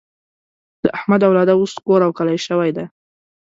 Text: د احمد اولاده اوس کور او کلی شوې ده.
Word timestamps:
د 0.83 0.85
احمد 0.97 1.21
اولاده 1.27 1.53
اوس 1.57 1.73
کور 1.85 1.99
او 2.05 2.11
کلی 2.19 2.37
شوې 2.47 2.71
ده. 2.77 2.85